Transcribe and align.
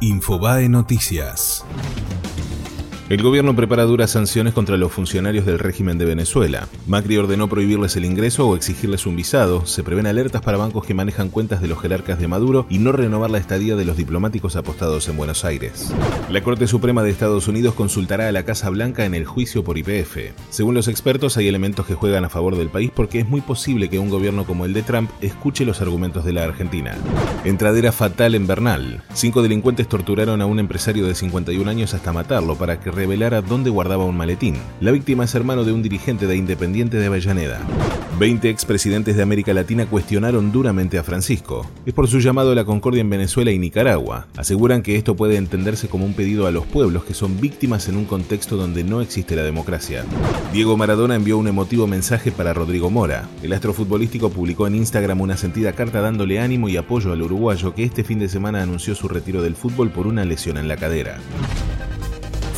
Infobae 0.00 0.68
Noticias. 0.68 1.64
El 3.08 3.22
gobierno 3.22 3.56
prepara 3.56 3.84
duras 3.84 4.10
sanciones 4.10 4.52
contra 4.52 4.76
los 4.76 4.92
funcionarios 4.92 5.46
del 5.46 5.58
régimen 5.58 5.96
de 5.96 6.04
Venezuela. 6.04 6.68
Macri 6.86 7.16
ordenó 7.16 7.48
prohibirles 7.48 7.96
el 7.96 8.04
ingreso 8.04 8.46
o 8.46 8.54
exigirles 8.54 9.06
un 9.06 9.16
visado. 9.16 9.64
Se 9.64 9.82
prevén 9.82 10.06
alertas 10.06 10.42
para 10.42 10.58
bancos 10.58 10.84
que 10.84 10.92
manejan 10.92 11.30
cuentas 11.30 11.62
de 11.62 11.68
los 11.68 11.80
jerarcas 11.80 12.18
de 12.18 12.28
Maduro 12.28 12.66
y 12.68 12.76
no 12.80 12.92
renovar 12.92 13.30
la 13.30 13.38
estadía 13.38 13.76
de 13.76 13.86
los 13.86 13.96
diplomáticos 13.96 14.56
apostados 14.56 15.08
en 15.08 15.16
Buenos 15.16 15.46
Aires. 15.46 15.90
La 16.28 16.42
Corte 16.42 16.66
Suprema 16.66 17.02
de 17.02 17.08
Estados 17.08 17.48
Unidos 17.48 17.72
consultará 17.72 18.28
a 18.28 18.32
la 18.32 18.42
Casa 18.42 18.68
Blanca 18.68 19.06
en 19.06 19.14
el 19.14 19.24
juicio 19.24 19.64
por 19.64 19.78
IPF. 19.78 20.34
Según 20.50 20.74
los 20.74 20.86
expertos, 20.86 21.38
hay 21.38 21.48
elementos 21.48 21.86
que 21.86 21.94
juegan 21.94 22.26
a 22.26 22.28
favor 22.28 22.58
del 22.58 22.68
país 22.68 22.90
porque 22.94 23.20
es 23.20 23.26
muy 23.26 23.40
posible 23.40 23.88
que 23.88 23.98
un 23.98 24.10
gobierno 24.10 24.44
como 24.44 24.66
el 24.66 24.74
de 24.74 24.82
Trump 24.82 25.10
escuche 25.22 25.64
los 25.64 25.80
argumentos 25.80 26.26
de 26.26 26.34
la 26.34 26.44
Argentina. 26.44 26.94
Entradera 27.44 27.90
fatal 27.90 28.34
en 28.34 28.46
Bernal. 28.46 29.02
Cinco 29.14 29.40
delincuentes 29.40 29.88
torturaron 29.88 30.42
a 30.42 30.46
un 30.46 30.58
empresario 30.58 31.06
de 31.06 31.14
51 31.14 31.70
años 31.70 31.94
hasta 31.94 32.12
matarlo 32.12 32.56
para 32.56 32.78
que 32.78 32.97
revelara 32.98 33.42
dónde 33.42 33.70
guardaba 33.70 34.04
un 34.04 34.16
maletín. 34.16 34.56
La 34.80 34.90
víctima 34.90 35.22
es 35.22 35.34
hermano 35.36 35.62
de 35.62 35.72
un 35.72 35.84
dirigente 35.84 36.26
de 36.26 36.36
Independiente 36.36 36.96
de 36.96 37.06
Avellaneda. 37.06 37.60
Veinte 38.18 38.50
expresidentes 38.50 39.14
de 39.14 39.22
América 39.22 39.54
Latina 39.54 39.86
cuestionaron 39.86 40.50
duramente 40.50 40.98
a 40.98 41.04
Francisco. 41.04 41.64
Es 41.86 41.94
por 41.94 42.08
su 42.08 42.18
llamado 42.18 42.50
a 42.50 42.56
la 42.56 42.64
concordia 42.64 43.00
en 43.00 43.08
Venezuela 43.08 43.52
y 43.52 43.58
Nicaragua. 43.60 44.26
Aseguran 44.36 44.82
que 44.82 44.96
esto 44.96 45.14
puede 45.14 45.36
entenderse 45.36 45.86
como 45.86 46.04
un 46.04 46.14
pedido 46.14 46.48
a 46.48 46.50
los 46.50 46.66
pueblos 46.66 47.04
que 47.04 47.14
son 47.14 47.40
víctimas 47.40 47.88
en 47.88 47.96
un 47.96 48.04
contexto 48.04 48.56
donde 48.56 48.82
no 48.82 49.00
existe 49.00 49.36
la 49.36 49.44
democracia. 49.44 50.04
Diego 50.52 50.76
Maradona 50.76 51.14
envió 51.14 51.38
un 51.38 51.46
emotivo 51.46 51.86
mensaje 51.86 52.32
para 52.32 52.52
Rodrigo 52.52 52.90
Mora. 52.90 53.28
El 53.44 53.52
astrofutbolístico 53.52 54.30
publicó 54.30 54.66
en 54.66 54.74
Instagram 54.74 55.20
una 55.20 55.36
sentida 55.36 55.70
carta 55.70 56.00
dándole 56.00 56.40
ánimo 56.40 56.68
y 56.68 56.76
apoyo 56.76 57.12
al 57.12 57.22
uruguayo 57.22 57.76
que 57.76 57.84
este 57.84 58.02
fin 58.02 58.18
de 58.18 58.28
semana 58.28 58.60
anunció 58.60 58.96
su 58.96 59.06
retiro 59.06 59.40
del 59.40 59.54
fútbol 59.54 59.90
por 59.90 60.08
una 60.08 60.24
lesión 60.24 60.56
en 60.56 60.66
la 60.66 60.76
cadera 60.76 61.20